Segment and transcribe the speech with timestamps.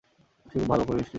[0.45, 1.09] সে খুবই ভালো, খুবই মিষ্টি।